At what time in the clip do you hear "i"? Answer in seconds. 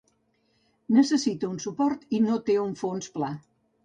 2.21-2.21